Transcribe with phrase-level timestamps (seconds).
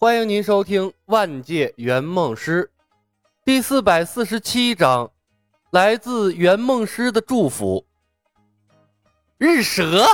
[0.00, 2.62] 欢迎您收听《万界圆梦师》
[3.44, 5.10] 第四百四十七章，
[5.70, 7.84] 来自圆梦师的祝福。
[9.38, 10.06] 日蛇，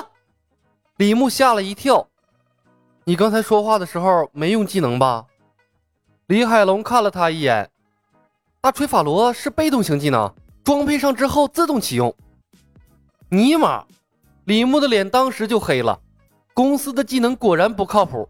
[0.96, 2.08] 李牧吓了一跳。
[3.04, 5.26] 你刚才说话的时候没用技能吧？
[6.28, 7.70] 李海龙看了他一眼。
[8.62, 12.16] 大锤法罗是被动型技能，装配上之后自动启用。
[13.28, 13.84] 尼玛！
[14.46, 16.00] 李牧的脸当时就黑了。
[16.54, 18.26] 公司的技能果然不靠谱。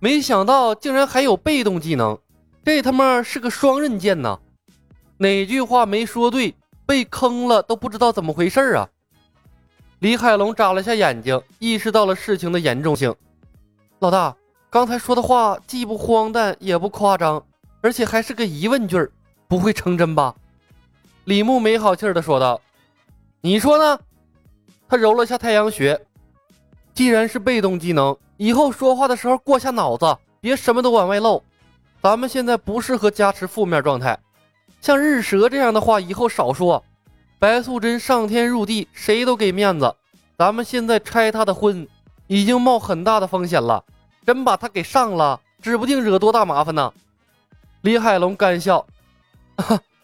[0.00, 2.16] 没想到竟然还有被动技能，
[2.64, 4.38] 这他妈是个双刃剑呐！
[5.16, 6.54] 哪句话没说对，
[6.86, 8.88] 被坑了都不知道怎么回事啊！
[9.98, 13.12] 李海龙眨了下眼睛，意识到了事情的严重性。
[13.98, 14.36] 老大，
[14.70, 17.44] 刚才说的话既不荒诞也不夸张，
[17.80, 19.10] 而且还是个疑问句，
[19.48, 20.32] 不会成真吧？
[21.24, 22.60] 李牧没好气的说道
[23.42, 23.98] ：“你说呢？”
[24.88, 26.00] 他揉了下太阳穴，
[26.94, 28.16] 既然是被动技能。
[28.38, 31.42] 以后说话的时候过下脑子，别什么都往外漏。
[32.00, 34.18] 咱们现在不适合加持负面状态，
[34.80, 36.82] 像日蛇这样的话以后少说。
[37.40, 39.94] 白素贞上天入地，谁都给面子。
[40.36, 41.86] 咱们现在拆她的婚，
[42.26, 43.84] 已经冒很大的风险了。
[44.26, 46.92] 真把她给上了，指不定惹多大麻烦呢。
[47.82, 48.84] 李海龙干笑：“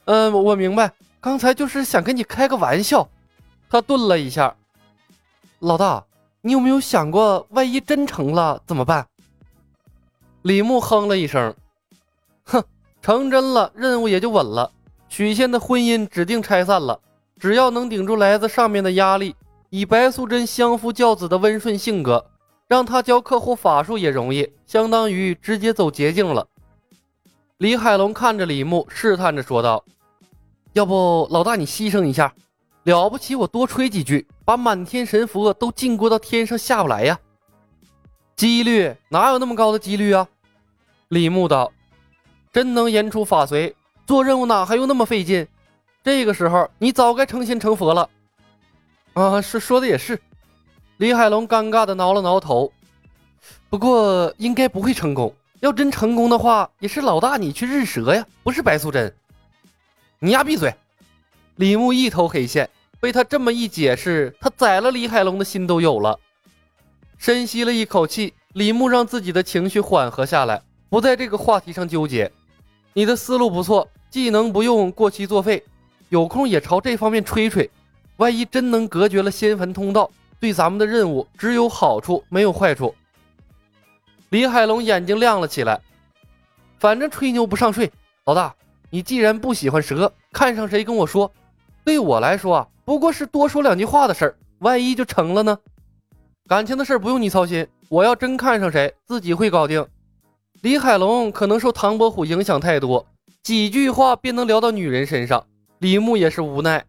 [0.07, 3.09] 嗯， 我明白，刚才就是想跟你开个玩笑。”
[3.69, 4.55] 他顿了一下，
[5.59, 6.05] 老大。
[6.47, 9.07] 你有没有想过，万一真成了怎么办？
[10.43, 11.55] 李牧哼了一声，
[12.45, 12.63] 哼，
[13.01, 14.71] 成真了，任务也就稳了。
[15.09, 17.01] 许仙的婚姻指定拆散了，
[17.41, 19.35] 只要能顶住来自上面的压力，
[19.71, 22.27] 以白素贞相夫教子的温顺性格，
[22.69, 26.47] 让他教客户法术也容易，相当于直接走捷径了。
[27.57, 29.83] 李海龙看着李牧，试探着说道
[30.75, 32.35] ：“要不老大你牺牲一下？”
[32.85, 37.19] 了不起，我多吹几句，把满天神佛都禁锢到天上下不来呀！
[38.37, 40.29] 几率哪有那么高的几率啊？
[41.09, 41.73] 李牧道
[42.53, 43.75] ：“真能言出法随，
[44.07, 45.47] 做任务哪还用那么费劲？
[46.03, 48.09] 这个时候你早该成仙成佛了。”
[49.15, 50.21] 啊，是说的也是。
[50.99, 52.71] 李海龙尴尬的挠了挠头，
[53.71, 55.35] 不过应该不会成功。
[55.61, 59.11] 要真成功的话，也是老大你去日蛇呀，不是白素贞。
[60.19, 60.75] 你丫闭嘴！
[61.57, 66.19] 李牧一头黑线，被他这么一解释，他宰了李海龙的心都有了。
[67.17, 72.31] 深吸了一口气，李牧让自己的情绪缓和下来，不在这个话题上纠结。
[72.93, 75.63] 你的思路不错，技能不用过期作废，
[76.09, 77.71] 有空也朝这方面吹吹。
[78.17, 80.11] 万一真能隔绝了仙坟通道，
[80.41, 82.95] 对咱们的任务只有好处没有坏处。
[84.31, 85.81] 李海龙眼睛亮了起来，
[86.79, 87.91] 反正吹牛不上税。
[88.25, 88.55] 老大，
[88.91, 91.31] 你既然不喜欢蛇，看上谁跟我说。
[91.85, 95.59] 对我来说啊，不过是多说两句话的事儿，万一就成了呢？
[96.49, 99.87] 感情的事儿不用你操心，我要真看上谁，自己会搞定。
[100.63, 103.07] 李海龙可能受唐伯虎影响太多，
[103.43, 105.47] 几句话便能聊到女人身上。
[105.79, 106.83] 李牧也是无奈，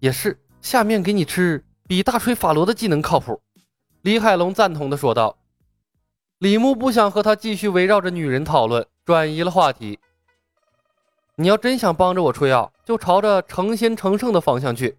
[0.00, 3.40] 也是下面给你吃，比大锤法罗的技能靠谱。
[4.02, 5.36] 李海龙赞同的说道。
[6.40, 9.98] 李牧不想和他继续围绕着女人讨论，转移了话题。
[11.36, 14.96] 你要真想帮着我吹啊，就朝着成仙成圣的方向去。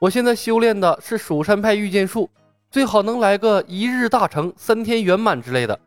[0.00, 2.30] 我现在修炼的是蜀山派御剑术，
[2.70, 5.78] 最好能来个一日大成、三天圆满之类的。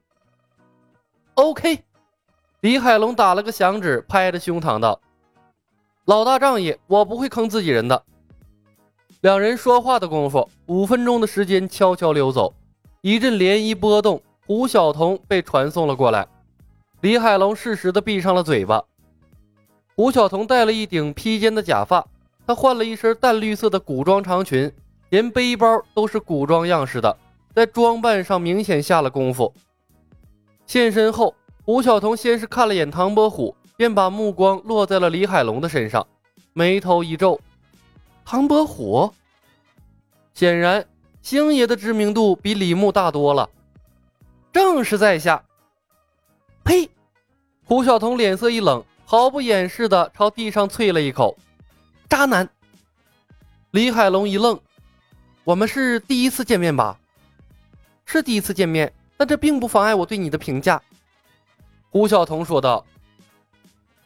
[1.33, 1.79] OK，
[2.59, 4.99] 李海龙打了个响指，拍着胸膛道
[6.05, 8.03] ：“老大仗义，我不会坑自己人的。”
[9.21, 12.53] 两人说话的功夫，五分钟的时间悄悄溜走，
[13.01, 16.27] 一阵涟漪波动，胡晓彤被传送了过来。
[17.01, 18.83] 李海龙适时的闭上了嘴巴。
[19.97, 22.05] 胡晓彤戴了一顶披肩的假发，
[22.45, 24.71] 她换了一身淡绿色的古装长裙，
[25.09, 27.17] 连背包都是古装样式的，
[27.55, 29.51] 在装扮上明显下了功夫。
[30.67, 31.33] 现身后，
[31.65, 36.05] 胡晓彤先是看了眼唐伯虎，便把目光落在了李海龙的身上，
[36.53, 37.41] 眉头一皱。
[38.23, 39.11] 唐伯虎，
[40.35, 40.85] 显然
[41.23, 43.49] 星爷的知名度比李牧大多了。
[44.53, 45.43] 正是在下。
[46.63, 46.87] 呸！
[47.65, 48.83] 胡晓彤脸色一冷。
[49.09, 51.37] 毫不掩饰的朝地上啐了一口
[52.09, 52.49] ：“渣男。”
[53.71, 54.59] 李海龙一愣
[55.45, 56.99] ：“我们是第一次见面吧
[58.03, 60.81] ？”“是第一次见面，但这并不妨碍我对你的评价。”
[61.89, 62.85] 胡晓彤说道。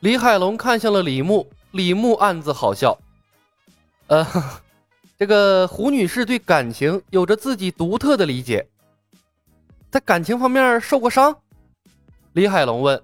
[0.01, 2.95] 李海龙看向了李牧，李牧暗自好笑
[4.05, 4.27] ：“呃，
[5.17, 8.67] 这个胡女士对感情有着自己独特的理解，
[9.89, 11.35] 在感情方面受过伤？”
[12.33, 13.01] 李海龙问。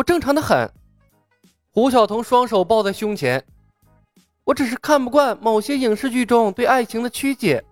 [0.00, 0.66] 我正常的很，
[1.74, 3.44] 胡晓彤双手抱在胸前。
[4.44, 7.62] 我只是看不惯某些影视剧中对爱情的曲解。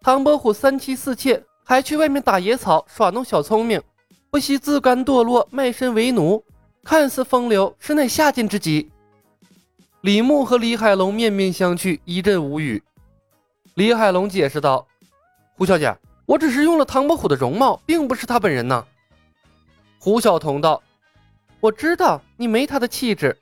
[0.00, 3.78] 唐伯虎三妻四妾，还去外面打野草耍弄小聪明，
[4.30, 6.42] 不惜自甘堕落，卖身为奴，
[6.82, 8.90] 看似风流，实乃下贱之极。
[10.00, 12.82] 李牧和李海龙面面相觑，一阵无语。
[13.74, 14.86] 李海龙解释道
[15.58, 15.94] ：“胡小姐，
[16.24, 18.82] 我只是用了唐伯虎的容貌，并不是他本人呢。”
[20.00, 20.82] 胡晓彤道
[21.60, 23.36] ：“我知道你没他的气质，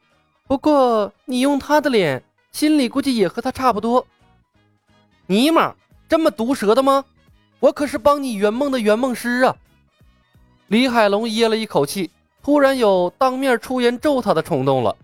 [0.46, 2.22] 不过你用他的脸，
[2.52, 4.06] 心里估计也和他差不多。”
[5.26, 5.74] 尼玛，
[6.08, 7.04] 这么毒舌的吗？
[7.60, 9.56] 我可是帮你圆梦的圆梦师啊！
[10.68, 12.10] 李海龙噎了一口气，
[12.42, 14.94] 突然有当面出言咒他的冲动了。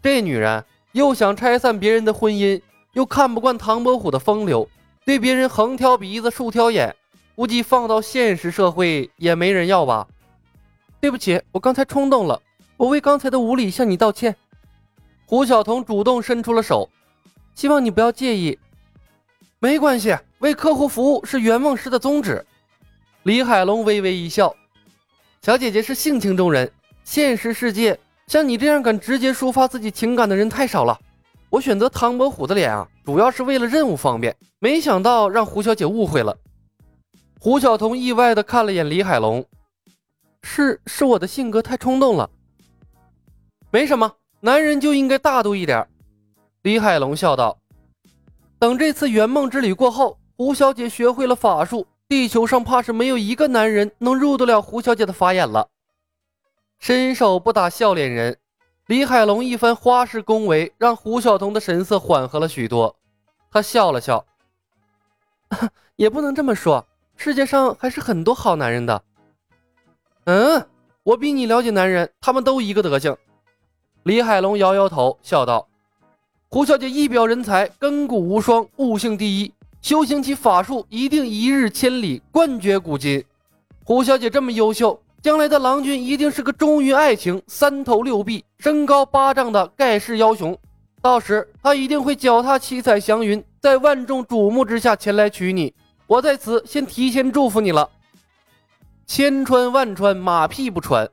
[0.00, 2.60] 这女人又想拆散别人的婚姻，
[2.92, 4.68] 又看不惯唐伯虎的风流，
[5.04, 6.94] 对别人横挑鼻子竖挑眼，
[7.34, 10.06] 估计放到现实社会也没人要吧？
[11.02, 12.40] 对不起，我刚才冲动了，
[12.76, 14.36] 我为刚才的无礼向你道歉。
[15.26, 16.88] 胡晓彤主动伸出了手，
[17.56, 18.56] 希望你不要介意。
[19.58, 22.46] 没关系，为客户服务是圆梦师的宗旨。
[23.24, 24.54] 李海龙微微一笑，
[25.40, 26.70] 小姐姐是性情中人，
[27.02, 27.98] 现实世界。
[28.28, 30.96] 像你这样敢直接抒发自己情感的人太少了。
[31.50, 34.36] 我选择唐伯虎的脸啊，主要是为了任务方便。
[34.60, 36.38] 没想到让胡小姐误会了。
[37.40, 39.44] 胡晓彤意外的看了眼李海龙，
[40.42, 42.28] 是是我的性格太冲动了。
[43.70, 45.86] 没什么，男人就应该大度一点。
[46.62, 47.58] 李海龙笑道
[48.58, 55.68] ：“等这次圆梦之旅过后，胡小姐学会了法术，地球上怕是没有一个男人能入得了胡小姐的法眼了。”
[56.78, 58.36] 伸手不打笑脸人，
[58.86, 62.96] 李海龙一番花式恭维，让胡晓彤的神色缓和了许多。
[63.50, 64.24] 他笑了笑，
[65.96, 66.86] 也不能这么说，
[67.16, 69.04] 世界上还是很多好男人的。
[70.24, 70.64] 嗯，
[71.02, 73.16] 我比你了解男人，他们都一个德行。
[74.04, 75.68] 李海龙摇摇头，笑道
[76.48, 83.24] ：“胡小姐一表人才，根骨无双，悟性第一，修行其法术，一定一日千里，冠绝古今。
[83.84, 90.58] 胡小姐这么优秀。”将来的郎君一定是个忠于爱情、三头六臂、身高八丈的盖世妖雄，
[91.00, 95.72] 到时他一定会脚踏七彩祥云，在万众瞩目之下前来娶你。
[96.08, 97.88] 我在此先提前祝福你了。
[99.06, 101.08] 千穿万穿，马屁不穿。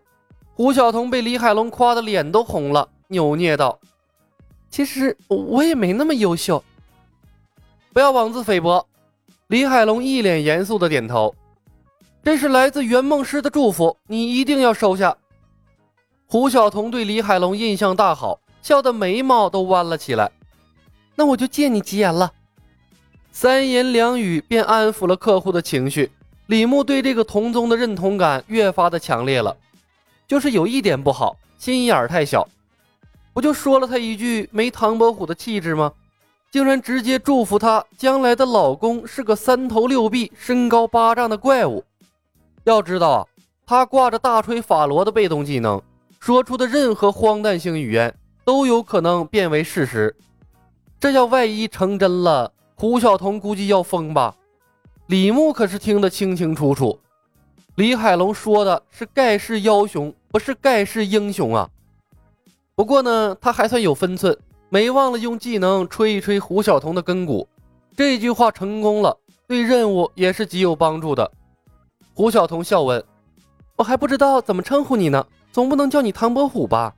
[0.53, 3.79] 胡晓彤被李海龙夸的脸都红了，扭捏道
[4.69, 6.63] ：“其实我也没那么优秀，
[7.93, 8.85] 不要妄自菲薄。”
[9.47, 11.33] 李海龙一脸严肃的点头。
[12.21, 15.15] 这是来自圆梦师的祝福，你一定要收下。
[16.27, 20.29] 胡晓彤对李海龙印象大好，笑得眉毛都弯了起来。
[21.15, 22.31] 那我就借你吉言了。
[23.31, 26.11] 三言两语便安抚了客户的情绪。
[26.49, 29.55] 李牧对这个同宗的认同感越发的强烈了，
[30.27, 32.47] 就是有一点不好，心眼儿太小。
[33.33, 35.91] 不就说了他一句没唐伯虎的气质吗？
[36.49, 41.83] 竟然直接祝福他将来的老公是个三头六臂、身高八丈的怪物。
[42.63, 43.25] 要知道啊，
[43.67, 45.79] 他挂着大锤法罗的被动技能，
[46.19, 48.11] 说出的任何荒诞性语言
[48.43, 50.15] 都有可能变为事实。
[50.99, 54.33] 这要万一成真了，胡晓彤估计要疯吧？
[55.09, 56.99] 李牧可是听得清清楚楚，
[57.73, 61.67] 李海龙说的是盖世妖雄，不是盖世英雄啊。
[62.75, 64.37] 不过呢，他还算有分寸，
[64.69, 67.47] 没忘了用技能吹一吹胡晓彤的根骨。
[67.97, 69.17] 这句话成功了，
[69.47, 71.31] 对任务也是极有帮助的。
[72.13, 73.03] 胡晓彤笑问
[73.77, 76.93] ：“我还不知道怎么称呼你呢，总不能叫你唐伯虎吧？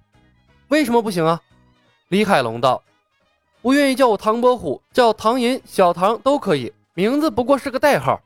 [0.68, 1.40] 为什么不行啊？”
[2.12, 2.84] 李海龙道
[3.64, 8.22] ：“不愿意叫我唐伯虎，叫唐寅、小唐都可以，名字不过是个代号。”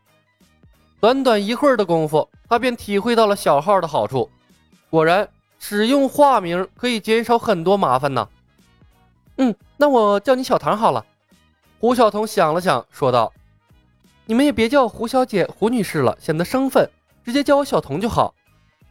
[1.00, 4.30] 短短一会儿的功夫，他便体会到了小号的好处。
[4.90, 5.30] 果然，
[5.60, 8.28] 使用化名可以减少很多麻烦呢。
[9.38, 11.06] 嗯，那我叫你小唐好了。
[11.80, 13.32] 胡晓彤想了想，说道。
[14.26, 16.90] 你们也别叫胡小姐、胡女士了，显得生分，
[17.24, 18.34] 直接叫我小童就好。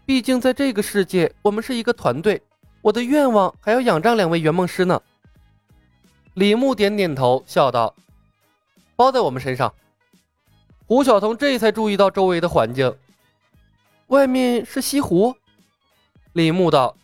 [0.07, 2.41] 毕竟在这个世界，我们是一个团队。
[2.81, 5.03] 我的愿望还要仰仗两位圆梦师呢。
[6.35, 7.95] 李牧点点头，笑道
[8.97, 9.75] ：“包在我们身上。”
[10.87, 12.95] 胡晓彤这才注意到周围的环境，
[14.09, 15.35] 外面是西湖。
[16.35, 16.97] 李牧道：“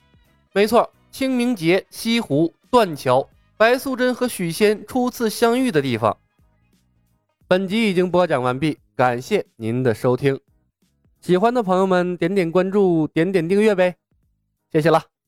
[0.52, 6.16] 没错，清明节，西湖断桥，白素贞和许仙初次相遇的地方。”
[7.48, 10.38] 本集已经播讲完毕，感谢您的收听。
[11.20, 13.96] 喜欢的朋友们点点关注，点点订阅呗，
[14.72, 15.19] 谢谢了。